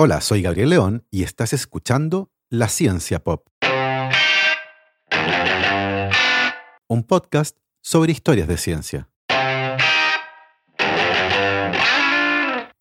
[0.00, 3.48] Hola, soy Gabriel León y estás escuchando La Ciencia Pop.
[6.86, 9.08] Un podcast sobre historias de ciencia.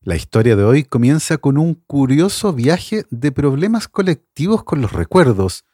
[0.01, 5.65] La historia de hoy comienza con un curioso viaje de problemas colectivos con los recuerdos,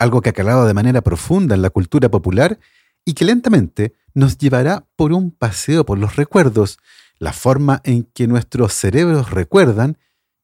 [0.00, 2.58] algo que ha calado de manera profunda en la cultura popular
[3.04, 6.80] y que lentamente nos llevará por un paseo por los recuerdos,
[7.20, 9.96] la forma en que nuestros cerebros recuerdan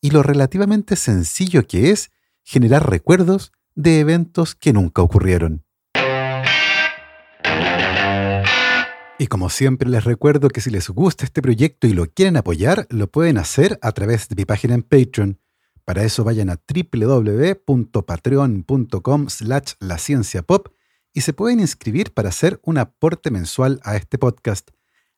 [0.05, 2.11] y lo relativamente sencillo que es
[2.43, 5.65] generar recuerdos de eventos que nunca ocurrieron.
[9.19, 12.87] Y como siempre les recuerdo que si les gusta este proyecto y lo quieren apoyar,
[12.91, 15.41] lo pueden hacer a través de mi página en Patreon.
[15.87, 19.97] Para eso vayan a www.patreon.com slash la
[21.15, 24.69] y se pueden inscribir para hacer un aporte mensual a este podcast.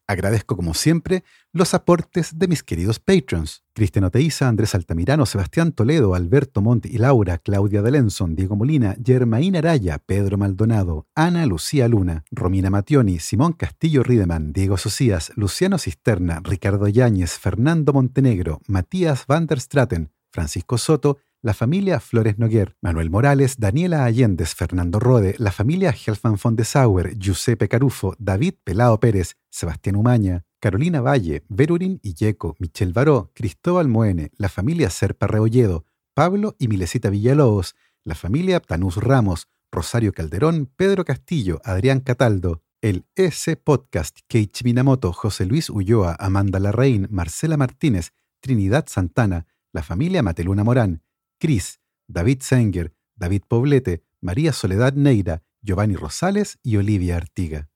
[0.08, 3.64] Agradezco como siempre los aportes de mis queridos patrons.
[3.74, 9.56] Cristian Oteiza, Andrés Altamirano, Sebastián Toledo, Alberto Montt y Laura, Claudia Delenson, Diego Molina, Germaín
[9.56, 16.40] Araya, Pedro Maldonado, Ana Lucía Luna, Romina Mationi, Simón Castillo Rideman, Diego Socias, Luciano Cisterna,
[16.42, 23.08] Ricardo Yáñez, Fernando Montenegro, Matías van der Straten, Francisco Soto, la familia Flores Noguer, Manuel
[23.08, 29.00] Morales, Daniela Allendez, Fernando Rode, la familia Helfman von de Sauer, Giuseppe Carufo, David Pelao
[29.00, 35.86] Pérez, Sebastián Umaña, Carolina Valle, Verurín Illeco, Michel Baró, Cristóbal Moene, la familia Serpa Reolledo,
[36.12, 43.06] Pablo y Milesita Villalobos, la familia Tanús Ramos, Rosario Calderón, Pedro Castillo, Adrián Cataldo, el
[43.14, 49.46] S Podcast, Keiichi Minamoto, José Luis Ulloa, Amanda Larraín, Marcela Martínez, Trinidad Santana,
[49.76, 51.02] la familia Mateluna Morán,
[51.38, 57.68] Cris, David Senger, David Poblete, María Soledad Neira, Giovanni Rosales y Olivia Artiga.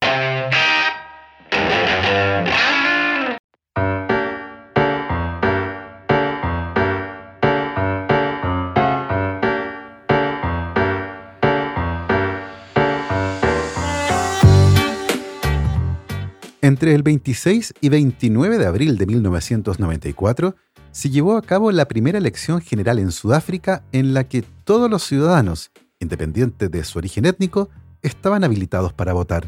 [16.63, 20.55] Entre el 26 y 29 de abril de 1994,
[20.93, 25.05] se llevó a cabo la primera elección general en Sudáfrica en la que todos los
[25.05, 25.71] ciudadanos,
[26.01, 27.71] independientes de su origen étnico,
[28.03, 29.47] estaban habilitados para votar.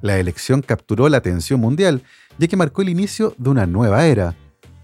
[0.00, 2.02] La elección capturó la atención mundial,
[2.38, 4.34] ya que marcó el inicio de una nueva era,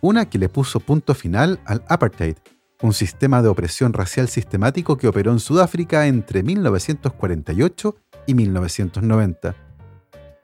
[0.00, 2.36] una que le puso punto final al apartheid,
[2.80, 9.54] un sistema de opresión racial sistemático que operó en Sudáfrica entre 1948 y 1990.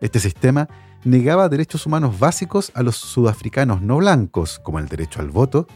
[0.00, 0.68] Este sistema
[1.06, 5.68] negaba derechos humanos básicos a los sudafricanos no blancos, como el derecho al voto,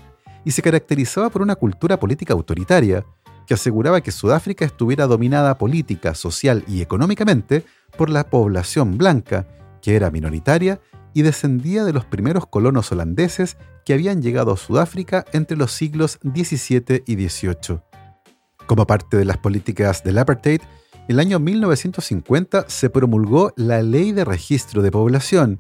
[0.44, 3.04] y se caracterizaba por una cultura política autoritaria,
[3.46, 7.64] que aseguraba que Sudáfrica estuviera dominada política, social y económicamente
[7.96, 9.46] por la población blanca,
[9.80, 10.80] que era minoritaria
[11.14, 16.18] y descendía de los primeros colonos holandeses que habían llegado a Sudáfrica entre los siglos
[16.22, 17.80] XVII y XVIII.
[18.66, 20.60] Como parte de las políticas del apartheid,
[21.10, 25.58] el año 1950 se promulgó la Ley de Registro de Población,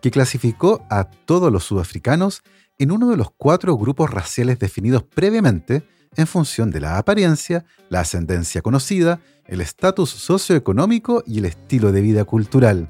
[0.00, 2.40] que clasificó a todos los sudafricanos
[2.78, 5.82] en uno de los cuatro grupos raciales definidos previamente
[6.16, 12.00] en función de la apariencia, la ascendencia conocida, el estatus socioeconómico y el estilo de
[12.00, 12.88] vida cultural.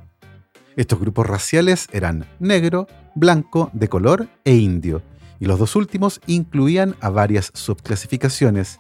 [0.77, 5.03] Estos grupos raciales eran negro, blanco, de color e indio,
[5.41, 8.78] y los dos últimos incluían a varias subclasificaciones.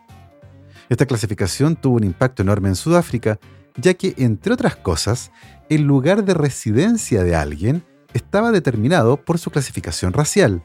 [0.88, 3.38] Esta clasificación tuvo un impacto enorme en Sudáfrica,
[3.76, 5.32] ya que, entre otras cosas,
[5.68, 10.62] el lugar de residencia de alguien estaba determinado por su clasificación racial.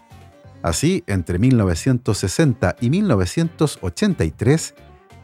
[0.61, 4.75] Así, entre 1960 y 1983,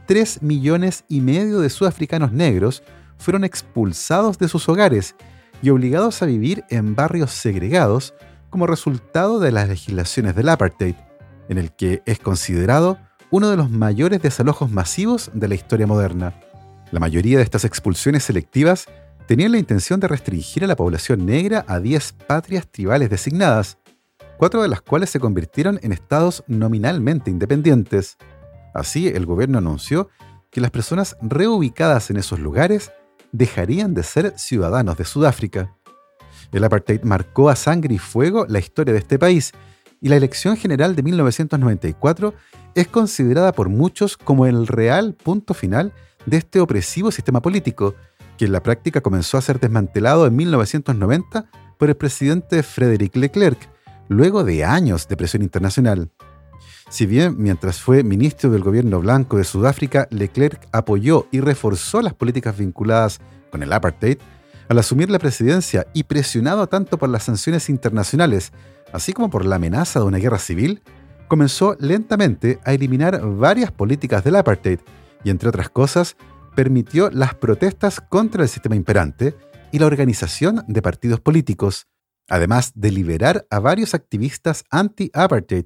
[0.08, 2.82] 3 millones y medio de sudafricanos negros
[3.18, 5.16] fueron expulsados de sus hogares
[5.62, 8.14] y obligados a vivir en barrios segregados
[8.50, 10.96] como resultado de las legislaciones del apartheid,
[11.50, 12.98] en el que es considerado
[13.30, 16.34] uno de los mayores desalojos masivos de la historia moderna.
[16.92, 18.88] La mayoría de estas expulsiones selectivas
[19.26, 23.78] tenían la intención de restringir a la población negra a 10 patrias tribales designadas,
[24.38, 28.18] cuatro de las cuales se convirtieron en estados nominalmente independientes.
[28.74, 30.10] Así, el gobierno anunció
[30.50, 32.92] que las personas reubicadas en esos lugares
[33.34, 35.76] dejarían de ser ciudadanos de Sudáfrica.
[36.54, 39.52] El apartheid marcó a sangre y fuego la historia de este país
[40.02, 42.34] y la elección general de 1994
[42.76, 45.94] es considerada por muchos como el real punto final
[46.26, 47.96] de este opresivo sistema político,
[48.38, 53.70] que en la práctica comenzó a ser desmantelado en 1990 por el presidente Frédéric Leclerc,
[54.08, 56.12] luego de años de presión internacional.
[56.90, 62.14] Si bien mientras fue ministro del gobierno blanco de Sudáfrica, Leclerc apoyó y reforzó las
[62.14, 63.20] políticas vinculadas
[63.52, 64.18] con el apartheid,
[64.70, 68.52] al asumir la presidencia y presionado tanto por las sanciones internacionales
[68.94, 70.82] así como por la amenaza de una guerra civil,
[71.28, 74.80] comenzó lentamente a eliminar varias políticas del apartheid
[75.24, 76.16] y, entre otras cosas,
[76.56, 79.36] permitió las protestas contra el sistema imperante
[79.72, 81.88] y la organización de partidos políticos,
[82.30, 85.66] además de liberar a varios activistas anti-apartheid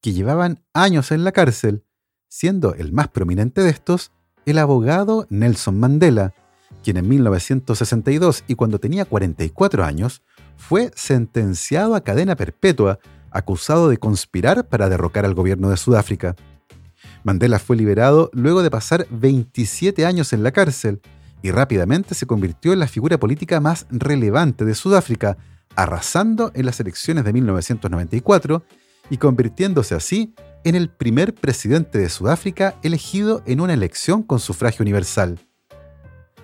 [0.00, 1.84] que llevaban años en la cárcel,
[2.28, 4.10] siendo el más prominente de estos
[4.46, 6.34] el abogado Nelson Mandela,
[6.82, 10.22] quien en 1962 y cuando tenía 44 años
[10.56, 12.98] fue sentenciado a cadena perpetua
[13.30, 16.36] acusado de conspirar para derrocar al gobierno de Sudáfrica.
[17.24, 21.00] Mandela fue liberado luego de pasar 27 años en la cárcel
[21.40, 25.38] y rápidamente se convirtió en la figura política más relevante de Sudáfrica,
[25.74, 28.64] arrasando en las elecciones de 1994
[29.10, 34.82] y convirtiéndose así en el primer presidente de Sudáfrica elegido en una elección con sufragio
[34.82, 35.40] universal.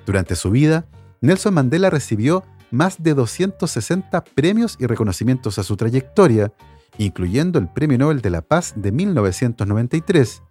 [0.09, 0.87] Durante su vida,
[1.21, 6.51] Nelson Mandela recibió más de 260 premios y reconocimientos a su trayectoria,
[6.97, 10.43] incluyendo el Premio Nobel de la Paz de 1993,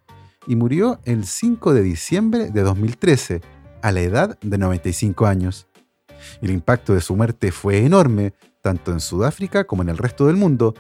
[0.46, 3.42] y murió el 5 de diciembre de 2013,
[3.82, 5.68] a la edad de 95 años.
[6.40, 10.36] El impacto de su muerte fue enorme, tanto en Sudáfrica como en el resto del
[10.36, 10.76] mundo,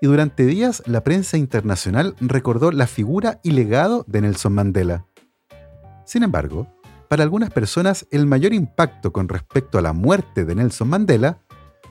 [0.00, 5.04] y durante días la prensa internacional recordó la figura y legado de Nelson Mandela.
[6.06, 6.66] Sin embargo,
[7.12, 11.42] para algunas personas el mayor impacto con respecto a la muerte de Nelson Mandela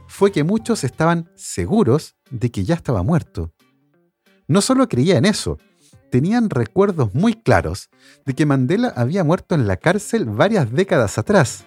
[0.08, 3.54] fue que muchos estaban seguros de que ya estaba muerto.
[4.48, 5.60] No solo creía en eso,
[6.10, 7.92] tenían recuerdos muy claros
[8.26, 11.66] de que Mandela había muerto en la cárcel varias décadas atrás.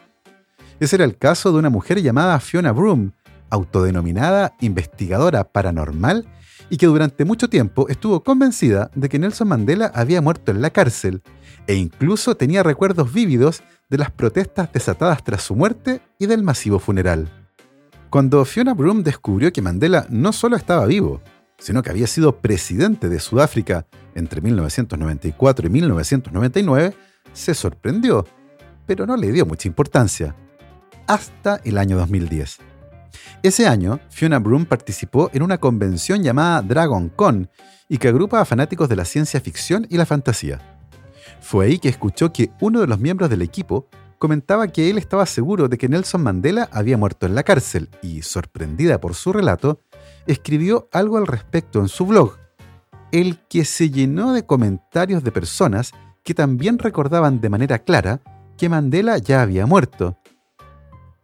[0.80, 3.12] Ese era el caso de una mujer llamada Fiona Broom,
[3.50, 6.26] autodenominada investigadora paranormal
[6.70, 10.70] y que durante mucho tiempo estuvo convencida de que Nelson Mandela había muerto en la
[10.70, 11.22] cárcel
[11.66, 16.78] e incluso tenía recuerdos vívidos de las protestas desatadas tras su muerte y del masivo
[16.78, 17.28] funeral.
[18.10, 21.20] Cuando Fiona Broom descubrió que Mandela no solo estaba vivo,
[21.58, 26.94] sino que había sido presidente de Sudáfrica entre 1994 y 1999,
[27.32, 28.26] se sorprendió,
[28.86, 30.36] pero no le dio mucha importancia,
[31.06, 32.58] hasta el año 2010.
[33.42, 37.50] Ese año, Fiona Broom participó en una convención llamada Dragon Con
[37.88, 40.73] y que agrupa a fanáticos de la ciencia ficción y la fantasía.
[41.44, 43.86] Fue ahí que escuchó que uno de los miembros del equipo
[44.18, 48.22] comentaba que él estaba seguro de que Nelson Mandela había muerto en la cárcel y,
[48.22, 49.78] sorprendida por su relato,
[50.26, 52.38] escribió algo al respecto en su blog,
[53.12, 55.92] el que se llenó de comentarios de personas
[56.22, 58.22] que también recordaban de manera clara
[58.56, 60.16] que Mandela ya había muerto.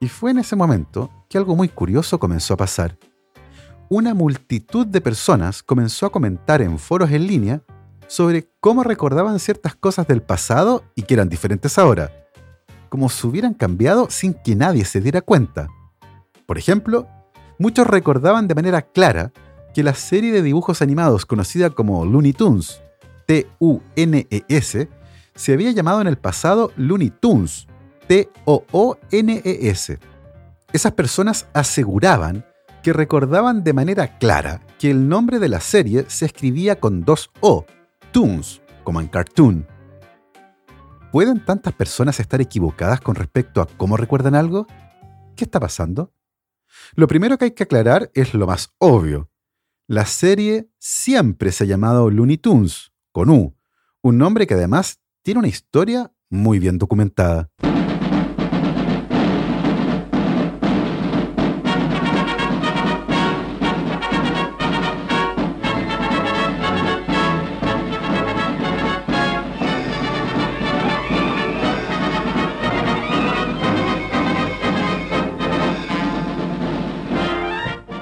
[0.00, 2.98] Y fue en ese momento que algo muy curioso comenzó a pasar.
[3.88, 7.62] Una multitud de personas comenzó a comentar en foros en línea
[8.10, 12.10] sobre cómo recordaban ciertas cosas del pasado y que eran diferentes ahora,
[12.88, 15.68] como si hubieran cambiado sin que nadie se diera cuenta.
[16.44, 17.06] Por ejemplo,
[17.60, 19.30] muchos recordaban de manera clara
[19.72, 22.82] que la serie de dibujos animados conocida como Looney Tunes,
[23.26, 24.88] T-U-N-E-S,
[25.36, 27.68] se había llamado en el pasado Looney Tunes,
[28.08, 30.00] T-O-O-N-E-S.
[30.72, 32.44] Esas personas aseguraban
[32.82, 37.30] que recordaban de manera clara que el nombre de la serie se escribía con dos
[37.40, 37.66] O,
[38.12, 39.66] Toons, como en cartoon.
[41.12, 44.66] ¿Pueden tantas personas estar equivocadas con respecto a cómo recuerdan algo?
[45.36, 46.12] ¿Qué está pasando?
[46.94, 49.30] Lo primero que hay que aclarar es lo más obvio.
[49.86, 53.56] La serie siempre se ha llamado Looney Tunes, con U,
[54.02, 57.50] un nombre que además tiene una historia muy bien documentada.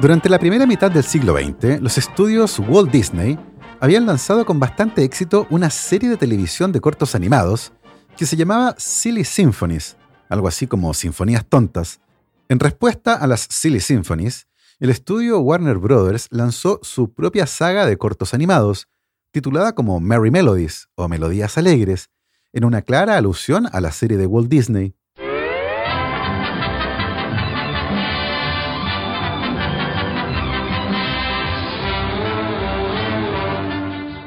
[0.00, 3.36] Durante la primera mitad del siglo XX, los estudios Walt Disney
[3.80, 7.72] habían lanzado con bastante éxito una serie de televisión de cortos animados
[8.16, 9.96] que se llamaba Silly Symphonies,
[10.28, 12.00] algo así como Sinfonías Tontas.
[12.48, 14.46] En respuesta a las Silly Symphonies,
[14.78, 18.86] el estudio Warner Brothers lanzó su propia saga de cortos animados,
[19.32, 22.08] titulada como Merry Melodies o Melodías Alegres,
[22.52, 24.94] en una clara alusión a la serie de Walt Disney.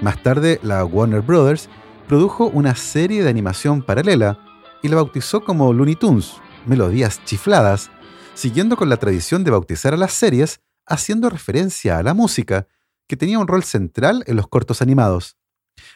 [0.01, 1.69] Más tarde, la Warner Brothers
[2.07, 4.39] produjo una serie de animación paralela
[4.81, 6.33] y la bautizó como Looney Tunes,
[6.65, 7.91] Melodías Chifladas,
[8.33, 12.67] siguiendo con la tradición de bautizar a las series haciendo referencia a la música,
[13.07, 15.37] que tenía un rol central en los cortos animados.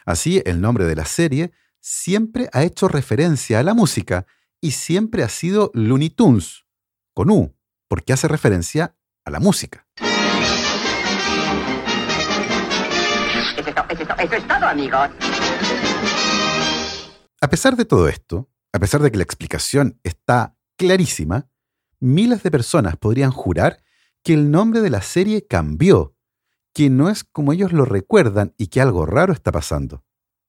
[0.04, 4.24] Así, el nombre de la serie siempre ha hecho referencia a la música
[4.60, 6.64] y siempre ha sido Looney Tunes,
[7.12, 7.56] con U,
[7.88, 8.94] porque hace referencia
[9.24, 9.85] a la música.
[13.98, 15.08] Eso es, todo, amigos.
[17.40, 21.48] A pesar de todo esto, a pesar de que la explicación está clarísima,
[21.98, 23.82] miles de personas podrían jurar
[24.22, 26.14] que el nombre de la serie cambió,
[26.74, 30.04] que no es como ellos lo recuerdan y que algo raro está pasando.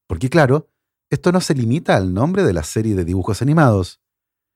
[0.07, 0.69] Porque claro,
[1.09, 4.01] esto no se limita al nombre de la serie de dibujos animados.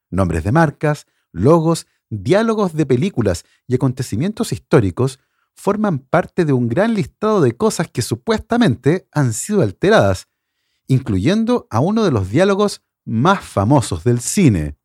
[0.09, 5.19] Nombres de marcas, logos, diálogos de películas y acontecimientos históricos
[5.55, 10.27] forman parte de un gran listado de cosas que supuestamente han sido alteradas,
[10.87, 14.77] incluyendo a uno de los diálogos más famosos del cine.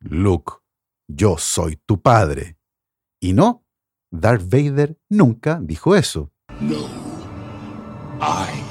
[0.00, 0.54] Luke,
[1.08, 2.58] yo soy tu padre.
[3.20, 3.64] Y no,
[4.10, 6.32] Darth Vader nunca dijo eso.
[6.60, 6.88] No,
[8.20, 8.69] I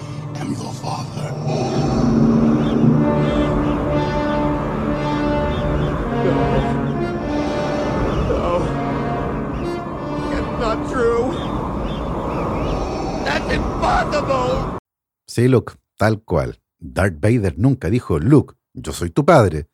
[15.29, 16.59] Sí, Luke, tal cual.
[16.79, 19.69] Darth Vader nunca dijo, Luke, yo soy tu padre.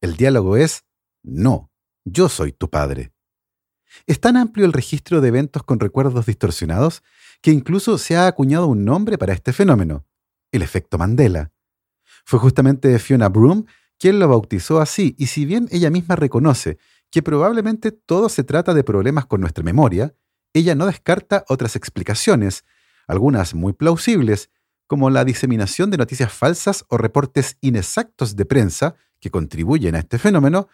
[0.00, 0.84] El diálogo es,
[1.24, 1.72] no,
[2.04, 3.12] yo soy tu padre.
[4.06, 7.02] Es tan amplio el registro de eventos con recuerdos distorsionados
[7.42, 10.06] que incluso se ha acuñado un nombre para este fenómeno,
[10.52, 11.50] el efecto Mandela.
[12.24, 13.64] Fue justamente Fiona Broom
[13.98, 16.78] quien lo bautizó así, y si bien ella misma reconoce
[17.10, 20.14] que probablemente todo se trata de problemas con nuestra memoria,
[20.52, 22.64] ella no descarta otras explicaciones,
[23.08, 24.50] algunas muy plausibles,
[24.90, 30.18] como la diseminación de noticias falsas o reportes inexactos de prensa que contribuyen a este
[30.18, 30.66] fenómeno,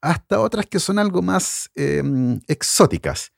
[0.00, 3.32] hasta otras que son algo más em, exóticas,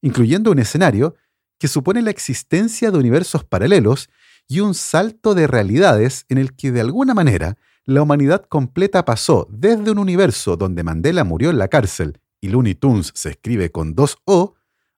[0.00, 1.14] incluyendo un escenario
[1.58, 4.08] que supone la existencia de universos paralelos
[4.48, 9.46] y un salto de realidades en el que de alguna manera la humanidad completa pasó
[9.50, 13.94] desde un universo donde Mandela murió en la cárcel y Looney Tunes se escribe con
[13.94, 14.54] dos O,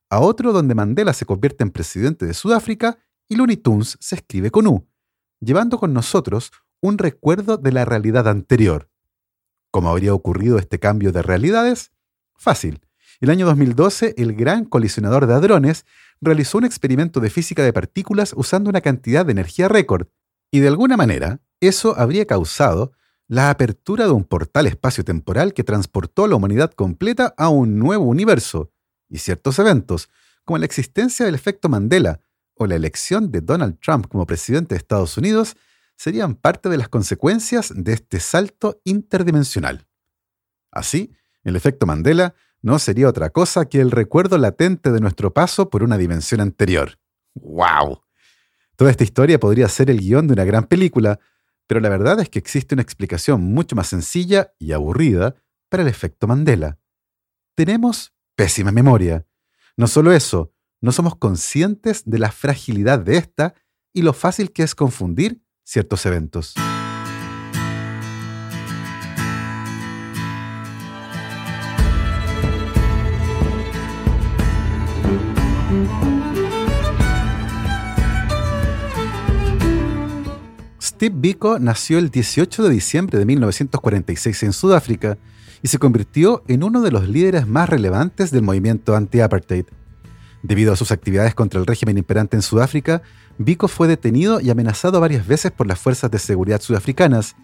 [0.09, 4.51] a otro donde Mandela se convierte en presidente de Sudáfrica y Looney Tunes se escribe
[4.51, 4.87] con U,
[5.39, 6.51] llevando con nosotros
[6.81, 8.89] un recuerdo de la realidad anterior.
[9.71, 11.91] ¿Cómo habría ocurrido este cambio de realidades?
[12.35, 12.81] Fácil.
[13.19, 15.85] El año 2012, el gran colisionador de hadrones
[16.21, 20.07] realizó un experimento de física de partículas usando una cantidad de energía récord,
[20.51, 22.91] y de alguna manera, eso habría causado
[23.27, 28.05] la apertura de un portal espacio-temporal que transportó a la humanidad completa a un nuevo
[28.05, 28.71] universo,
[29.09, 30.09] y ciertos eventos,
[30.43, 32.21] como la existencia del efecto Mandela
[32.55, 35.55] o la elección de Donald Trump como presidente de Estados Unidos,
[35.95, 39.87] serían parte de las consecuencias de este salto interdimensional.
[40.71, 45.69] Así, el efecto Mandela no sería otra cosa que el recuerdo latente de nuestro paso
[45.69, 46.97] por una dimensión anterior.
[47.35, 48.01] ¡Wow!
[48.75, 51.19] Toda esta historia podría ser el guion de una gran película,
[51.67, 55.35] pero la verdad es que existe una explicación mucho más sencilla y aburrida
[55.69, 56.79] para el efecto Mandela.
[57.53, 59.25] Tenemos pésima memoria.
[59.77, 60.54] No solo eso,
[60.85, 63.55] no somos conscientes de la fragilidad de esta
[63.91, 66.53] y lo fácil que es confundir ciertos eventos.
[80.79, 85.17] Steve Biko nació el 18 de diciembre de 1946 en Sudáfrica
[85.63, 89.65] y se convirtió en uno de los líderes más relevantes del movimiento anti-apartheid.
[90.45, 93.01] Debido a sus actividades contra el régimen imperante en Sudáfrica,
[93.39, 97.35] Biko fue detenido y amenazado varias veces por las fuerzas de seguridad sudafricanas,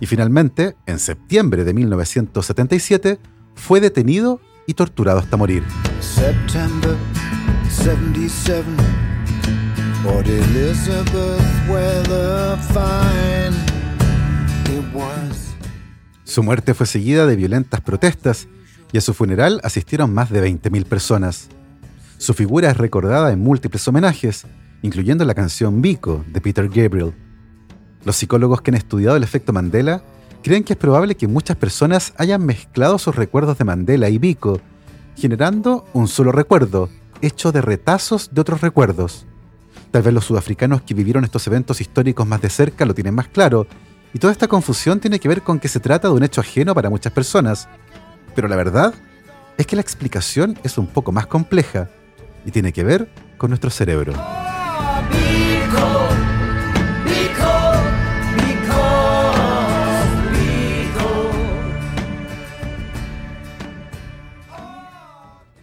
[0.00, 3.18] y finalmente, en septiembre de 1977,
[3.54, 5.64] fue detenido y torturado hasta morir.
[6.00, 6.96] September
[7.68, 8.64] 77
[10.02, 13.54] Port Elizabeth weather fine
[14.74, 15.54] It was
[16.24, 18.48] Su muerte fue seguida de violentas protestas
[18.92, 21.50] y a su funeral asistieron más de 20.000 personas.
[22.18, 24.46] Su figura es recordada en múltiples homenajes,
[24.80, 27.12] incluyendo la canción Biko de Peter Gabriel.
[28.04, 30.02] Los psicólogos que han estudiado el efecto Mandela
[30.42, 34.60] creen que es probable que muchas personas hayan mezclado sus recuerdos de Mandela y Biko,
[35.14, 36.88] generando un solo recuerdo,
[37.20, 39.26] hecho de retazos de otros recuerdos.
[39.90, 43.28] Tal vez los sudafricanos que vivieron estos eventos históricos más de cerca lo tienen más
[43.28, 43.66] claro,
[44.14, 46.74] y toda esta confusión tiene que ver con que se trata de un hecho ajeno
[46.74, 47.68] para muchas personas.
[48.34, 48.94] Pero la verdad
[49.58, 51.90] es que la explicación es un poco más compleja
[52.46, 54.14] y tiene que ver con nuestro cerebro.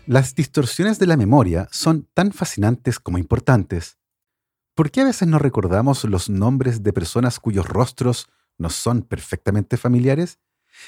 [0.06, 3.98] Las distorsiones de la memoria son tan fascinantes como importantes.
[4.76, 9.78] ¿Por qué a veces no recordamos los nombres de personas cuyos rostros nos son perfectamente
[9.78, 10.40] familiares?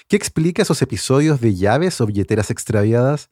[0.09, 3.29] ¿Qué explica esos episodios de llaves o billeteras extraviadas?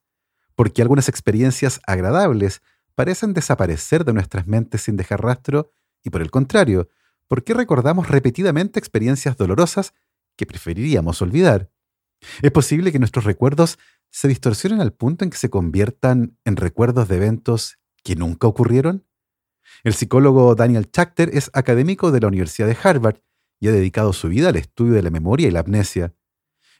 [0.56, 2.62] ¿Por qué algunas experiencias agradables
[2.96, 5.72] parecen desaparecer de nuestras mentes sin dejar rastro
[6.04, 6.90] Y por el contrario,
[7.28, 9.94] ¿por qué recordamos repetidamente experiencias dolorosas
[10.36, 11.72] que preferiríamos olvidar?
[12.42, 13.80] Es posible que nuestros recuerdos
[14.10, 19.06] se distorsionen al punto en que se conviertan en recuerdos de eventos que nunca ocurrieron.
[19.84, 23.18] El psicólogo Daniel Schachter es académico de la Universidad de Harvard
[23.60, 26.14] y ha dedicado su vida al estudio de la memoria y la amnesia.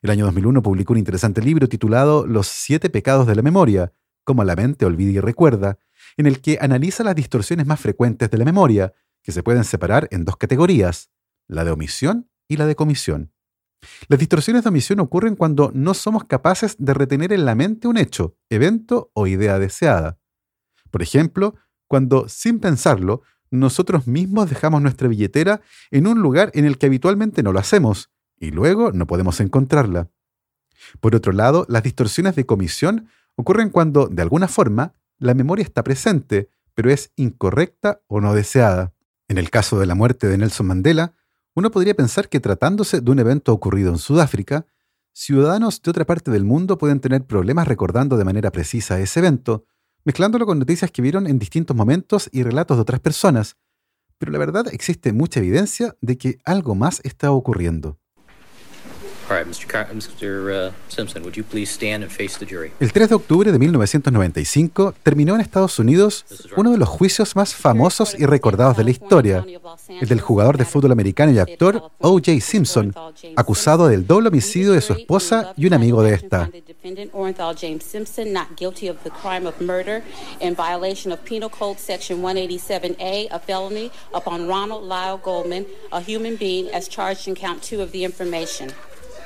[0.04, 3.94] El año 2001 publicó un interesante libro titulado Los siete pecados de la memoria,
[4.26, 5.80] como la mente olvida y recuerda,
[6.18, 8.92] en el que analiza las distorsiones más frecuentes de la memoria,
[9.22, 11.10] que se pueden separar en dos categorías,
[11.48, 13.32] la de omisión y la de comisión.
[14.10, 17.96] Las distorsiones de omisión ocurren cuando no somos capaces de retener en la mente un
[17.96, 20.20] hecho, evento o idea deseada.
[20.92, 21.56] Por ejemplo,
[21.88, 27.42] cuando, sin pensarlo, nosotros mismos dejamos nuestra billetera en un lugar en el que habitualmente
[27.42, 28.13] no lo hacemos,
[28.44, 30.10] y luego no podemos encontrarla.
[31.00, 35.84] Por otro lado, las distorsiones de comisión ocurren cuando, de alguna forma, la memoria está
[35.84, 38.94] presente, pero es incorrecta o no deseada.
[39.30, 41.14] En el caso de la muerte de Nelson Mandela,
[41.56, 44.66] uno podría pensar que tratándose de un evento ocurrido en Sudáfrica,
[45.14, 49.64] ciudadanos de otra parte del mundo pueden tener problemas recordando de manera precisa ese evento,
[50.04, 53.56] mezclándolo con noticias que vieron en distintos momentos y relatos de otras personas.
[54.18, 58.00] Pero la verdad existe mucha evidencia de que algo más está ocurriendo.
[62.80, 66.26] El 3 de octubre de 1995 terminó en Estados Unidos
[66.56, 69.46] uno de los juicios más famosos y recordados de la historia,
[69.90, 72.40] el del jugador de fútbol americano y actor O.J.
[72.42, 72.94] Simpson,
[73.36, 76.50] acusado del doble homicidio de su esposa y un amigo de esta.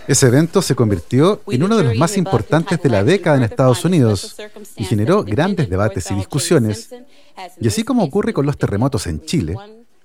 [0.07, 3.83] Ese evento se convirtió en uno de los más importantes de la década en Estados
[3.83, 4.37] Unidos
[4.77, 6.89] y generó grandes debates y discusiones.
[7.59, 9.55] Y así como ocurre con los terremotos en Chile,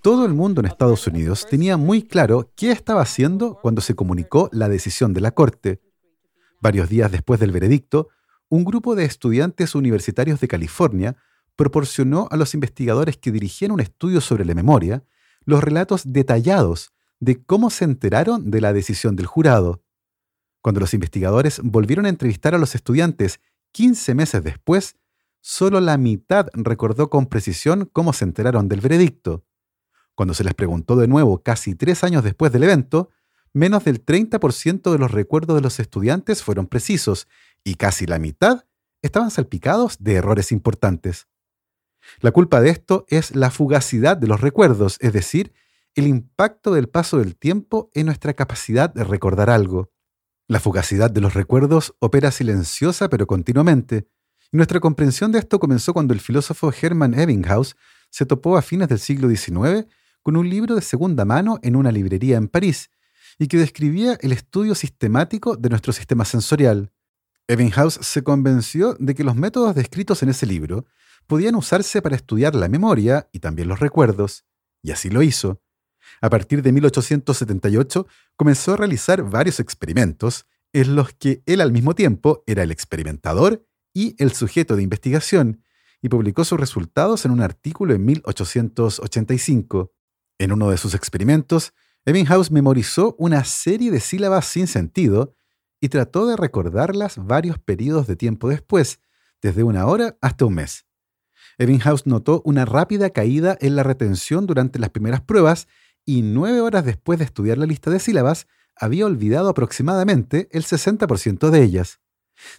[0.03, 4.49] todo el mundo en Estados Unidos tenía muy claro qué estaba haciendo cuando se comunicó
[4.53, 5.81] la decisión de la Corte.
[6.61, 8.09] Varios días después del veredicto,
[8.49, 11.17] un grupo de estudiantes universitarios de California
[11.55, 15.05] proporcionó a los investigadores que dirigían un estudio sobre la memoria
[15.45, 19.82] los relatos detallados de cómo se enteraron de la decisión del jurado.
[20.63, 23.41] Cuando los investigadores volvieron a entrevistar a los estudiantes
[23.73, 24.97] 15 meses después,
[25.41, 29.45] solo la mitad recordó con precisión cómo se enteraron del veredicto.
[30.15, 33.11] Cuando se les preguntó de nuevo casi tres años después del evento,
[33.53, 37.29] menos del 30% de los recuerdos de los estudiantes fueron precisos
[37.65, 38.65] y casi la mitad
[39.03, 41.27] estaban salpicados de errores importantes.
[42.21, 45.53] La culpa de esto es la fugacidad de los recuerdos, es decir,
[45.95, 49.92] el impacto del paso del tiempo en nuestra capacidad de recordar algo.
[50.53, 54.07] La fugacidad de los recuerdos opera silenciosa pero continuamente,
[54.53, 57.75] y nuestra comprensión de esto comenzó cuando el filósofo Hermann Ebbinghaus
[58.11, 59.87] se topó a fines del siglo XIX
[60.21, 62.91] con un libro de segunda mano en una librería en París,
[63.39, 66.93] y que describía el estudio sistemático de nuestro sistema sensorial.
[67.49, 70.85] Ebbinghaus se convenció de que los métodos descritos en ese libro
[71.27, 74.45] podían usarse para estudiar la memoria y también los recuerdos,
[74.83, 75.62] y así lo hizo.
[76.21, 81.95] A partir de 1878 comenzó a realizar varios experimentos en los que él al mismo
[81.95, 85.63] tiempo era el experimentador y el sujeto de investigación,
[86.01, 89.93] y publicó sus resultados en un artículo en 1885.
[90.39, 95.37] En uno de sus experimentos, Ebbinghaus memorizó una serie de sílabas sin sentido
[95.81, 99.01] y trató de recordarlas varios periodos de tiempo después,
[99.41, 100.87] desde una hora hasta un mes.
[101.59, 105.69] Ebbinghaus notó una rápida caída en la retención durante las primeras pruebas
[106.05, 111.51] y nueve horas después de estudiar la lista de sílabas, había olvidado aproximadamente el 60%
[111.51, 112.01] de ellas.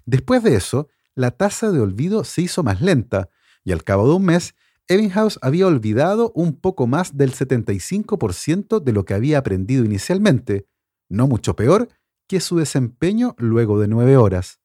[0.05, 3.29] Después de eso, la tasa de olvido se hizo más lenta,
[3.63, 4.55] y al cabo de un mes,
[4.87, 10.67] Ebbinghaus había olvidado un poco más del 75% de lo que había aprendido inicialmente,
[11.09, 11.89] no mucho peor
[12.27, 14.59] que su desempeño luego de nueve horas.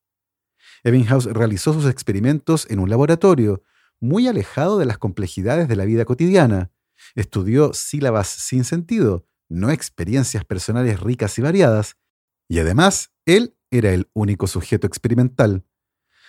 [0.84, 3.62] Ebbinghaus realizó sus experimentos en un laboratorio,
[4.00, 6.70] muy alejado de las complejidades de la vida cotidiana,
[7.14, 11.96] Estudió sílabas sin sentido, no experiencias personales ricas y variadas,
[12.48, 15.64] y además él era el único sujeto experimental.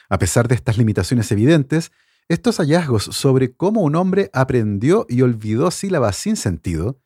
[0.10, 1.92] A pesar de estas limitaciones evidentes,
[2.28, 7.00] estos hallazgos sobre cómo un hombre aprendió y olvidó sílabas sin sentido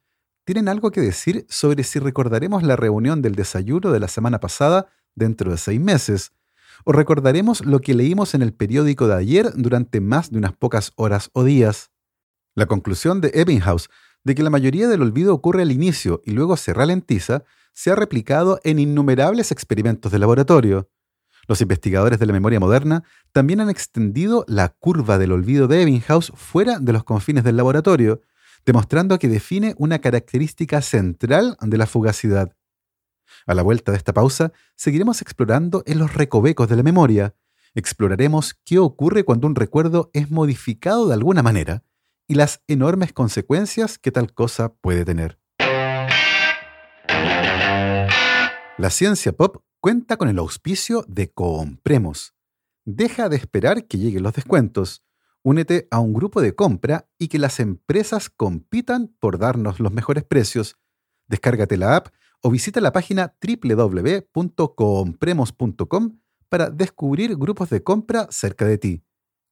[0.45, 4.88] tienen algo que decir sobre si recordaremos la reunión del desayuno de la semana pasada
[5.15, 6.34] dentro de seis meses,
[6.86, 10.91] o recordaremos lo que leímos en el periódico de ayer durante más de unas pocas
[10.95, 11.91] horas o días.
[12.56, 13.89] La conclusión de Ebbinghaus
[14.24, 17.96] de que la mayoría del olvido ocurre al inicio y luego se ralentiza se ha
[17.96, 20.89] replicado en innumerables experimentos de laboratorio.
[21.48, 26.32] Los investigadores de la memoria moderna también han extendido la curva del olvido de Ebbinghaus
[26.36, 28.22] fuera de los confines del laboratorio,
[28.66, 32.56] demostrando que define una característica central de la fugacidad.
[33.48, 37.36] A la vuelta de esta pausa, seguiremos explorando en los recovecos de la memoria.
[37.74, 41.84] Exploraremos qué ocurre cuando un recuerdo es modificado de alguna manera
[42.28, 45.40] y las enormes consecuencias que tal cosa puede tener.
[48.78, 52.34] La ciencia pop cuenta con el auspicio de Compremos.
[52.86, 55.04] Deja de esperar que lleguen los descuentos.
[55.42, 60.24] Únete a un grupo de compra y que las empresas compitan por darnos los mejores
[60.24, 60.78] precios.
[61.28, 62.08] Descárgate la app
[62.42, 69.04] o visita la página www.compremos.com para descubrir grupos de compra cerca de ti.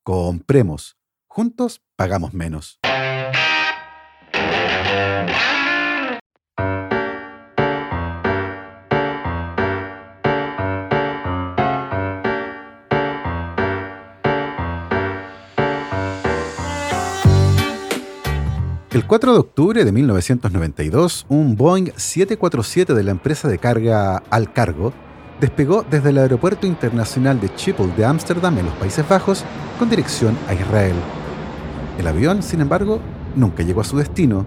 [0.04, 1.01] Compremos.
[1.34, 2.78] Juntos pagamos menos.
[18.91, 24.52] El 4 de octubre de 1992, un Boeing 747 de la empresa de carga Al
[24.52, 24.91] Cargo
[25.39, 29.46] despegó desde el Aeropuerto Internacional de Schiphol de Ámsterdam en los Países Bajos
[29.80, 30.96] con dirección a Israel.
[32.02, 33.00] El avión, sin embargo,
[33.36, 34.44] nunca llegó a su destino.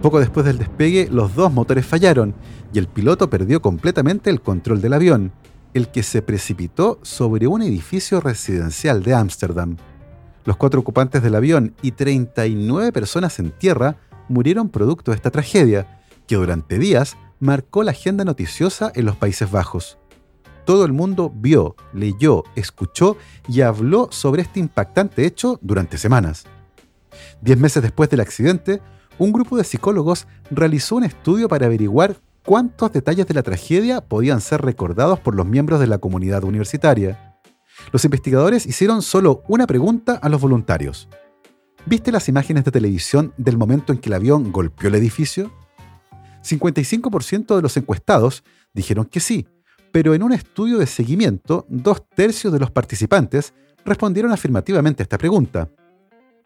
[0.00, 2.34] Poco después del despegue, los dos motores fallaron
[2.72, 5.32] y el piloto perdió completamente el control del avión,
[5.74, 9.76] el que se precipitó sobre un edificio residencial de Ámsterdam.
[10.46, 13.96] Los cuatro ocupantes del avión y 39 personas en tierra
[14.30, 19.50] murieron producto de esta tragedia, que durante días marcó la agenda noticiosa en los Países
[19.50, 19.98] Bajos.
[20.64, 26.46] Todo el mundo vio, leyó, escuchó y habló sobre este impactante hecho durante semanas.
[27.40, 28.80] Diez meses después del accidente,
[29.18, 34.40] un grupo de psicólogos realizó un estudio para averiguar cuántos detalles de la tragedia podían
[34.40, 37.28] ser recordados por los miembros de la comunidad universitaria
[37.92, 41.08] los investigadores hicieron solo una pregunta a los voluntarios.
[41.86, 45.52] ¿Viste las imágenes de televisión del momento en que el avión golpeó el edificio?
[46.42, 49.46] 55% de los encuestados dijeron que sí,
[49.90, 55.18] pero en un estudio de seguimiento, dos tercios de los participantes respondieron afirmativamente a esta
[55.18, 55.70] pregunta.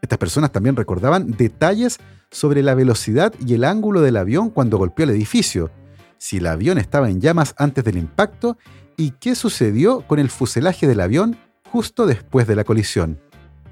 [0.03, 1.99] Estas personas también recordaban detalles
[2.31, 5.71] sobre la velocidad y el ángulo del avión cuando golpeó el edificio,
[6.19, 8.59] si el avión estaba en llamas antes del impacto
[8.97, 11.37] y qué sucedió con el fuselaje del avión
[11.71, 13.21] justo después de la colisión.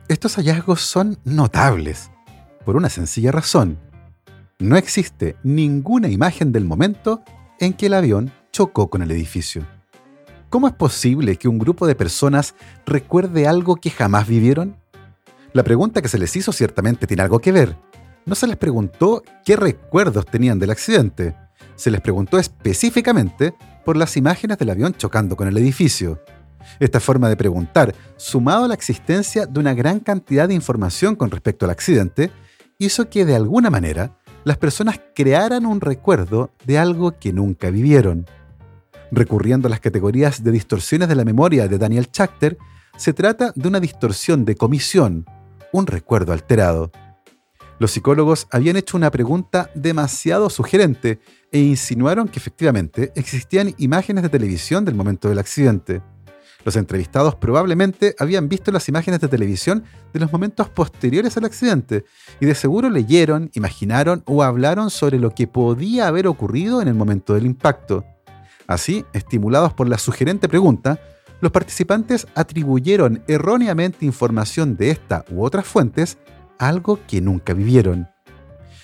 [0.09, 2.11] Estos hallazgos son notables,
[2.65, 3.79] por una sencilla razón.
[4.61, 7.23] No existe ninguna imagen del momento
[7.59, 9.67] en que el avión chocó con el edificio.
[10.49, 12.55] ¿Cómo es posible que un grupo de personas
[12.87, 14.77] recuerde algo que jamás vivieron?
[15.53, 17.77] La pregunta que se les hizo ciertamente tiene algo que ver.
[18.25, 21.35] No se les preguntó qué recuerdos tenían del accidente,
[21.75, 26.23] se les preguntó específicamente por las imágenes del avión chocando con el edificio.
[26.79, 31.31] Esta forma de preguntar, sumado a la existencia de una gran cantidad de información con
[31.31, 32.31] respecto al accidente,
[32.79, 38.27] hizo que de alguna manera las personas crearan un recuerdo de algo que nunca vivieron.
[39.11, 42.59] Recurriendo a las categorías de distorsiones de la memoria de Daniel Schachter,
[42.97, 45.25] se trata de una distorsión de comisión,
[45.73, 46.91] un recuerdo alterado.
[47.79, 51.19] Los psicólogos habían hecho una pregunta demasiado sugerente
[51.51, 56.03] e insinuaron que efectivamente existían imágenes de televisión del momento del accidente.
[56.65, 62.05] Los entrevistados probablemente habían visto las imágenes de televisión de los momentos posteriores al accidente
[62.39, 66.95] y de seguro leyeron, imaginaron o hablaron sobre lo que podía haber ocurrido en el
[66.95, 68.05] momento del impacto.
[68.67, 71.01] Así, estimulados por la sugerente pregunta,
[71.41, 76.19] los participantes atribuyeron erróneamente información de esta u otras fuentes
[76.59, 78.09] algo que nunca vivieron.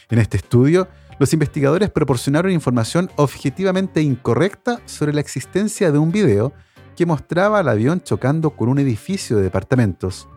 [0.09, 0.89] En este estudio,
[1.19, 6.53] los investigadores proporcionaron información objetivamente incorrecta sobre la existencia de un video
[6.95, 10.29] que mostraba al avión chocando con un edificio de departamentos.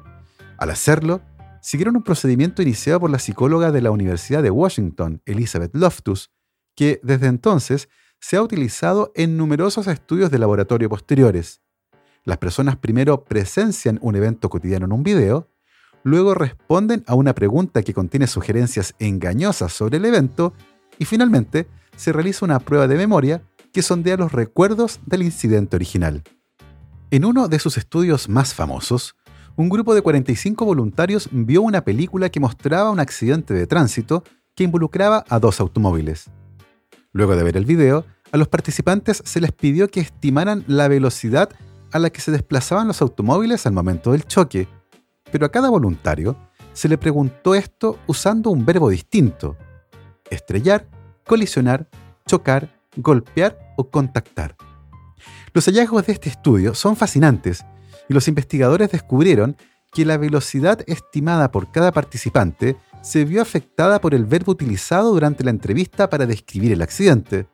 [0.57, 1.21] Al hacerlo,
[1.61, 6.31] siguieron un procedimiento iniciado por la psicóloga de la Universidad de Washington, Elizabeth Loftus,
[6.75, 11.61] que desde entonces se ha utilizado en numerosos estudios de laboratorio posteriores.
[12.25, 15.47] Las personas primero presencian un evento cotidiano en un video
[16.03, 20.53] luego responden a una pregunta que contiene sugerencias engañosas sobre el evento
[20.97, 23.41] y finalmente se realiza una prueba de memoria
[23.73, 26.23] que sondea los recuerdos del incidente original.
[27.11, 29.15] En uno de sus estudios más famosos,
[29.55, 34.23] un grupo de 45 voluntarios vio una película que mostraba un accidente de tránsito
[34.55, 36.29] que involucraba a dos automóviles.
[37.11, 41.49] Luego de ver el video, a los participantes se les pidió que estimaran la velocidad
[41.91, 44.67] a la que se desplazaban los automóviles al momento del choque,
[45.31, 46.35] pero a cada voluntario
[46.73, 49.57] se le preguntó esto usando un verbo distinto.
[50.29, 50.87] Estrellar,
[51.25, 51.89] colisionar,
[52.25, 54.55] chocar, golpear o contactar.
[55.53, 57.65] Los hallazgos de este estudio son fascinantes
[58.07, 59.57] y los investigadores descubrieron
[59.91, 65.43] que la velocidad estimada por cada participante se vio afectada por el verbo utilizado durante
[65.43, 67.47] la entrevista para describir el accidente.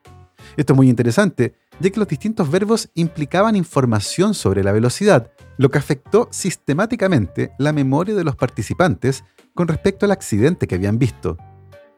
[0.57, 5.69] Esto es muy interesante, ya que los distintos verbos implicaban información sobre la velocidad, lo
[5.69, 11.37] que afectó sistemáticamente la memoria de los participantes con respecto al accidente que habían visto.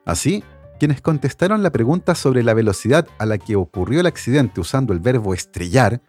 [0.05, 0.43] Así,
[0.79, 4.99] quienes contestaron la pregunta sobre la velocidad a la que ocurrió el accidente usando el
[4.99, 6.01] verbo estrellar,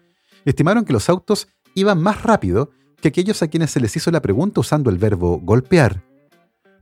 [0.45, 4.23] estimaron que los autos iban más rápido que aquellos a quienes se les hizo la
[4.23, 6.03] pregunta usando el verbo golpear.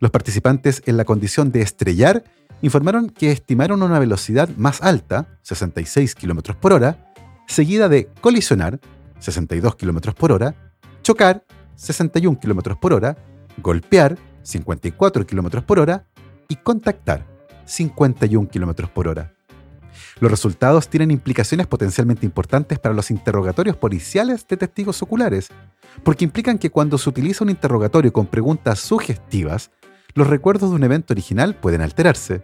[0.01, 2.25] Los participantes en la condición de estrellar
[2.63, 7.13] informaron que estimaron una velocidad más alta, 66 km por hora,
[7.47, 8.81] seguida de colisionar,
[9.19, 10.55] 62 km por hora,
[11.03, 11.45] chocar,
[11.77, 13.17] 61 km por hora,
[13.63, 16.07] golpear, 54 km por hora,
[16.49, 17.27] y contactar,
[17.65, 19.33] 51 km por hora.
[20.21, 25.49] Los resultados tienen implicaciones potencialmente importantes para los interrogatorios policiales de testigos oculares,
[26.03, 29.71] porque implican que cuando se utiliza un interrogatorio con preguntas sugestivas,
[30.17, 32.43] los recuerdos de un evento original pueden alterarse.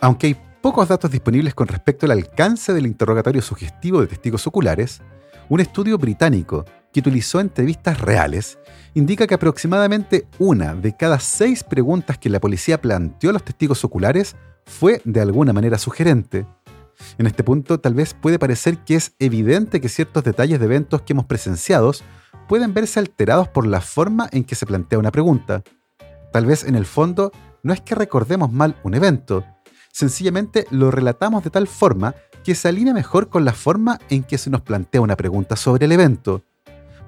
[0.00, 5.00] Aunque hay pocos datos disponibles con respecto al alcance del interrogatorio sugestivo de testigos oculares,
[5.48, 8.58] un estudio británico que utilizó entrevistas reales
[8.94, 13.84] indica que aproximadamente una de cada seis preguntas que la policía planteó a los testigos
[13.84, 16.46] oculares fue de alguna manera sugerente.
[17.16, 21.02] En este punto tal vez puede parecer que es evidente que ciertos detalles de eventos
[21.02, 21.92] que hemos presenciado
[22.48, 25.62] pueden verse alterados por la forma en que se plantea una pregunta.
[26.32, 29.44] Tal vez en el fondo no es que recordemos mal un evento,
[29.92, 34.38] sencillamente lo relatamos de tal forma que se alinea mejor con la forma en que
[34.38, 36.44] se nos plantea una pregunta sobre el evento.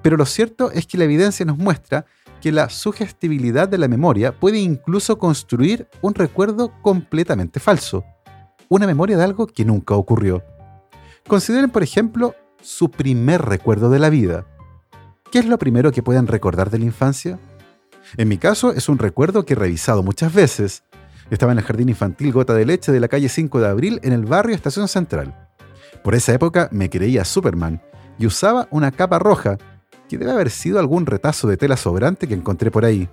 [0.01, 2.05] Pero lo cierto es que la evidencia nos muestra
[2.41, 8.03] que la sugestibilidad de la memoria puede incluso construir un recuerdo completamente falso,
[8.69, 10.43] una memoria de algo que nunca ocurrió.
[11.27, 14.45] Consideren, por ejemplo, su primer recuerdo de la vida.
[15.31, 17.37] ¿Qué es lo primero que pueden recordar de la infancia?
[18.17, 20.83] En mi caso es un recuerdo que he revisado muchas veces.
[21.29, 24.13] Estaba en el jardín infantil Gota de Leche de la calle 5 de Abril en
[24.13, 25.49] el barrio Estación Central.
[26.03, 27.81] Por esa época me creía Superman
[28.17, 29.57] y usaba una capa roja,
[30.07, 33.07] que debe haber sido algún retazo de tela sobrante que encontré por ahí.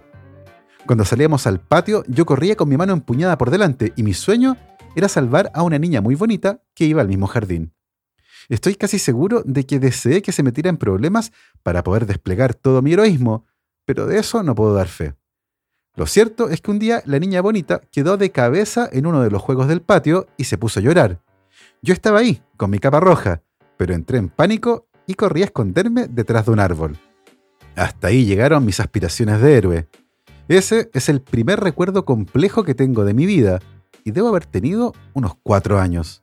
[0.87, 4.56] Cuando salíamos al patio, yo corría con mi mano empuñada por delante y mi sueño
[4.94, 7.74] era salvar a una niña muy bonita que iba al mismo jardín.
[8.48, 11.32] Estoy casi seguro de que deseé que se metiera en problemas
[11.62, 13.44] para poder desplegar todo mi heroísmo,
[13.87, 15.14] pero de eso no puedo dar fe.
[15.94, 19.31] Lo cierto es que un día la niña bonita quedó de cabeza en uno de
[19.31, 21.22] los juegos del patio y se puso a llorar.
[21.81, 23.42] Yo estaba ahí, con mi capa roja,
[23.79, 26.99] pero entré en pánico y corrí a esconderme detrás de un árbol.
[27.77, 29.88] Hasta ahí llegaron mis aspiraciones de héroe.
[30.49, 33.61] Ese es el primer recuerdo complejo que tengo de mi vida,
[34.05, 36.22] y debo haber tenido unos cuatro años.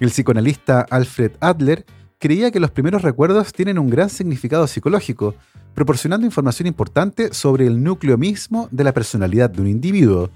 [0.00, 1.86] El psicoanalista Alfred Adler
[2.20, 5.34] creía que los primeros recuerdos tienen un gran significado psicológico,
[5.74, 10.30] proporcionando información importante sobre el núcleo mismo de la personalidad de un individuo.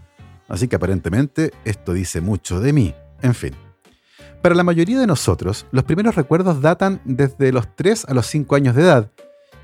[0.48, 2.94] Así que aparentemente esto dice mucho de mí.
[3.20, 3.52] En fin.
[4.40, 8.56] Para la mayoría de nosotros, los primeros recuerdos datan desde los 3 a los 5
[8.56, 9.10] años de edad,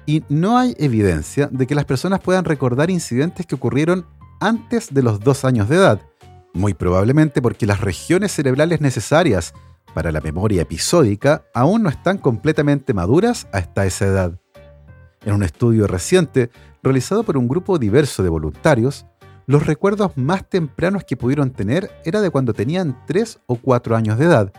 [0.07, 4.07] y no hay evidencia de que las personas puedan recordar incidentes que ocurrieron
[4.41, 6.01] antes de los 2 años de edad,
[6.53, 9.55] muy probablemente porque las regiones cerebrales necesarias
[9.95, 14.41] para la memoria episódica aún no están completamente maduras hasta esa edad.
[15.25, 16.51] En un estudio reciente,
[16.83, 19.07] realizado por un grupo diverso de voluntarios,
[19.47, 24.19] los recuerdos más tempranos que pudieron tener era de cuando tenían 3 o 4 años
[24.19, 24.53] de edad,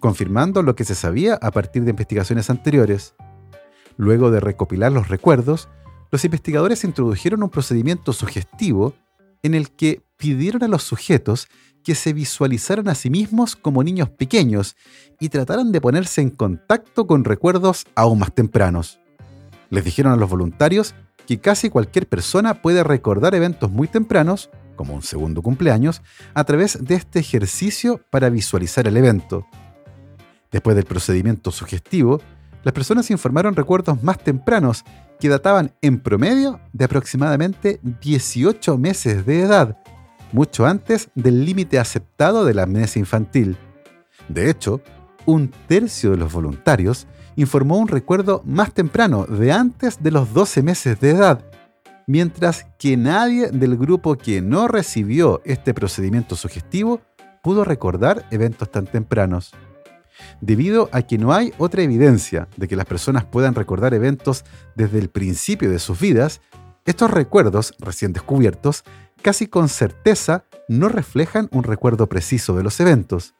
[0.00, 3.14] confirmando lo que se sabía a partir de investigaciones anteriores.
[3.96, 5.68] Luego de recopilar los recuerdos,
[6.10, 8.94] los investigadores introdujeron un procedimiento sugestivo
[9.42, 11.48] en el que pidieron a los sujetos
[11.82, 14.76] que se visualizaran a sí mismos como niños pequeños
[15.18, 19.00] y trataran de ponerse en contacto con recuerdos aún más tempranos.
[19.70, 20.94] Les dijeron a los voluntarios
[21.26, 26.02] que casi cualquier persona puede recordar eventos muy tempranos, como un segundo cumpleaños,
[26.34, 29.46] a través de este ejercicio para visualizar el evento.
[30.50, 32.20] Después del procedimiento sugestivo,
[32.64, 34.84] las personas informaron recuerdos más tempranos
[35.20, 39.78] que databan en promedio de aproximadamente 18 meses de edad,
[40.32, 43.56] mucho antes del límite aceptado de la amnesia infantil.
[44.28, 44.80] De hecho,
[45.26, 50.62] un tercio de los voluntarios informó un recuerdo más temprano, de antes de los 12
[50.62, 51.44] meses de edad,
[52.06, 57.00] mientras que nadie del grupo que no recibió este procedimiento sugestivo
[57.42, 59.52] pudo recordar eventos tan tempranos.
[60.40, 64.98] Debido a que no hay otra evidencia de que las personas puedan recordar eventos desde
[64.98, 66.40] el principio de sus vidas,
[66.86, 68.82] estos recuerdos recién descubiertos
[69.22, 73.34] casi con certeza no reflejan un recuerdo preciso de los eventos.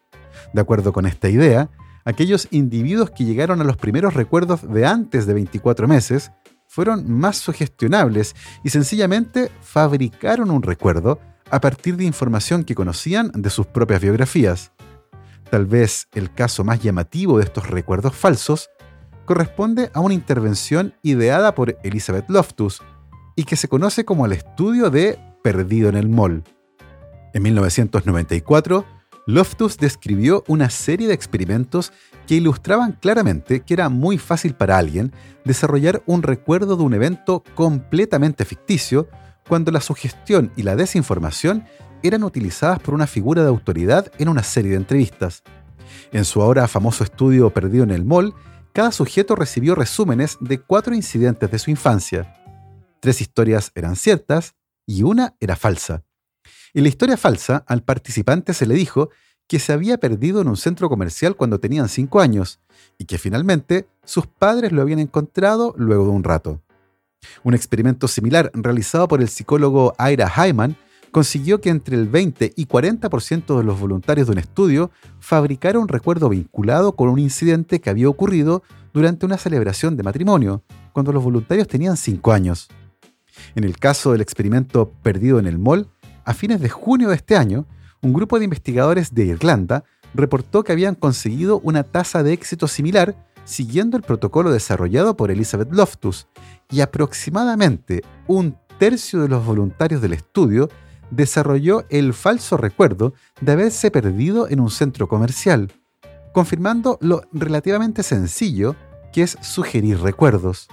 [0.53, 1.71] De acuerdo con esta idea,
[2.05, 6.33] aquellos individuos que llegaron a los primeros recuerdos de antes de 24 meses
[6.67, 11.19] fueron más sugestionables y sencillamente fabricaron un recuerdo
[11.51, 14.73] a partir de información que conocían de sus propias biografías.
[15.51, 18.69] Tal vez el caso más llamativo de estos recuerdos falsos
[19.25, 22.83] corresponde a una intervención ideada por Elizabeth Loftus
[23.37, 26.45] y que se conoce como el estudio de Perdido en el Mall.
[27.35, 28.85] En 1994,
[29.27, 31.93] Loftus describió una serie de experimentos
[32.27, 35.13] que ilustraban claramente que era muy fácil para alguien
[35.45, 39.09] desarrollar un recuerdo de un evento completamente ficticio
[39.47, 41.65] cuando la sugestión y la desinformación
[42.03, 45.43] eran utilizadas por una figura de autoridad en una serie de entrevistas.
[46.13, 48.35] En su ahora famoso estudio Perdido en el Mall,
[48.73, 52.35] cada sujeto recibió resúmenes de cuatro incidentes de su infancia.
[53.01, 54.55] Tres historias eran ciertas
[54.89, 56.03] y una era falsa.
[56.73, 59.11] En la historia falsa, al participante se le dijo
[59.47, 62.59] que se había perdido en un centro comercial cuando tenían cinco años
[62.97, 66.63] y que finalmente sus padres lo habían encontrado luego de un rato.
[67.43, 70.77] Un experimento similar realizado por el psicólogo Ira Hyman
[71.11, 75.89] consiguió que entre el 20 y 40% de los voluntarios de un estudio fabricara un
[75.89, 78.63] recuerdo vinculado con un incidente que había ocurrido
[78.95, 82.69] durante una celebración de matrimonio, cuando los voluntarios tenían 5 años.
[83.55, 85.89] En el caso del experimento Perdido en el Mall,
[86.25, 87.67] a fines de junio de este año,
[88.03, 93.17] un grupo de investigadores de Irlanda reportó que habían conseguido una tasa de éxito similar
[93.49, 96.29] siguiendo el protocolo desarrollado por Elizabeth Loftus,
[96.71, 100.69] y aproximadamente un tercio de los voluntarios del estudio
[101.11, 105.73] desarrolló el falso recuerdo de haberse perdido en un centro comercial,
[106.35, 108.77] confirmando lo relativamente sencillo
[109.13, 110.69] que es sugerir recuerdos.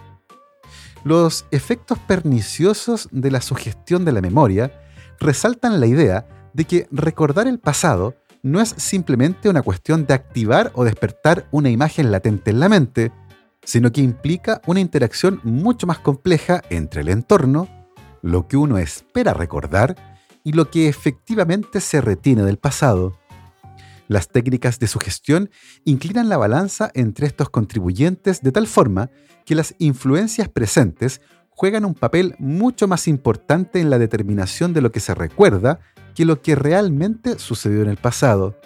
[1.05, 4.73] Los efectos perniciosos de la sugestión de la memoria
[5.19, 10.71] resaltan la idea de que recordar el pasado no es simplemente una cuestión de activar
[10.73, 13.11] o despertar una imagen latente en la mente,
[13.63, 17.67] sino que implica una interacción mucho más compleja entre el entorno,
[18.23, 19.95] lo que uno espera recordar
[20.43, 23.15] y lo que efectivamente se retiene del pasado.
[24.07, 25.49] Las técnicas de sugestión
[25.83, 29.09] inclinan la balanza entre estos contribuyentes de tal forma
[29.45, 34.91] que las influencias presentes juegan un papel mucho más importante en la determinación de lo
[34.91, 35.79] que se recuerda
[36.13, 38.59] que lo que realmente sucedió en el pasado.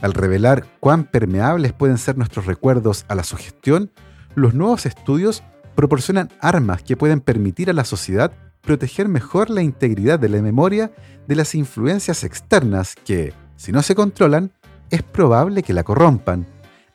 [0.00, 3.90] Al revelar cuán permeables pueden ser nuestros recuerdos a la sugestión,
[4.34, 5.42] los nuevos estudios
[5.74, 8.32] proporcionan armas que pueden permitir a la sociedad
[8.62, 10.92] proteger mejor la integridad de la memoria
[11.26, 14.52] de las influencias externas que, si no se controlan,
[14.92, 16.46] es probable que la corrompan,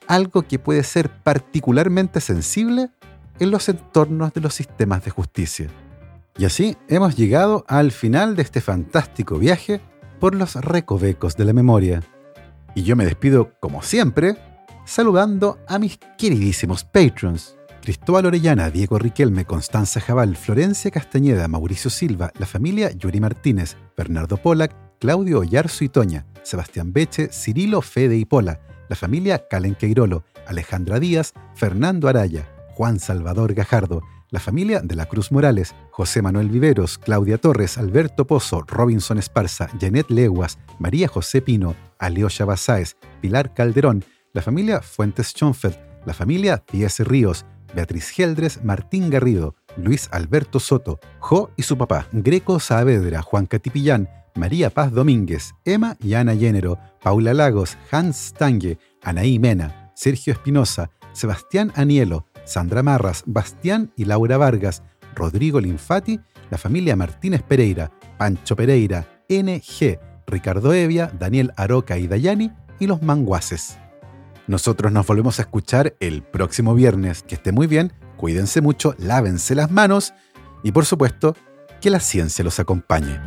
[0.08, 2.92] algo que puede ser particularmente sensible
[3.40, 5.68] en los entornos de los sistemas de justicia.
[6.38, 9.82] Y así hemos llegado al final de este fantástico viaje
[10.20, 12.04] por los recovecos de la memoria.
[12.76, 14.38] Y yo me despido, como siempre,
[14.86, 17.58] saludando a mis queridísimos patrons.
[17.82, 24.38] Cristóbal Orellana, Diego Riquelme, Constanza Jabal, Florencia Castañeda, Mauricio Silva, la familia Yuri Martínez, Bernardo
[24.38, 30.24] Polak, Claudio Oyarzo y Toña, Sebastián Beche, Cirilo Fede y Pola, la familia Calen Queirolo,
[30.48, 36.50] Alejandra Díaz, Fernando Araya, Juan Salvador Gajardo, la familia de la Cruz Morales, José Manuel
[36.50, 43.54] Viveros, Claudia Torres, Alberto Pozo, Robinson Esparza, Janet Leguas, María José Pino, Aleosha Basáez, Pilar
[43.54, 50.60] Calderón, la familia Fuentes Schonfeld, la familia Diez Ríos, Beatriz Geldres, Martín Garrido, Luis Alberto
[50.60, 56.34] Soto, Jo y su papá, Greco Saavedra, Juan Catipillán, María Paz Domínguez, Emma y Ana
[56.34, 64.06] Llénero, Paula Lagos, Hans Stange, Anaí Mena, Sergio Espinosa, Sebastián Anielo, Sandra Marras, Bastián y
[64.06, 64.84] Laura Vargas,
[65.16, 66.20] Rodrigo Linfati,
[66.50, 73.02] la familia Martínez Pereira, Pancho Pereira, NG, Ricardo Evia, Daniel Aroca y Dayani y los
[73.02, 73.78] manguaces.
[74.48, 77.24] Nosotros nos volvemos a escuchar el próximo viernes.
[77.24, 80.14] Que esté muy bien, cuídense mucho, lávense las manos
[80.64, 81.36] y por supuesto,
[81.82, 83.20] que la ciencia los acompañe.